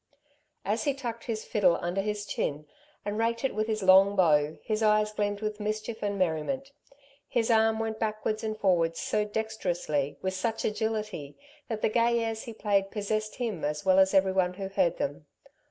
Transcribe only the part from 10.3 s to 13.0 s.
such agility, that the gay airs he played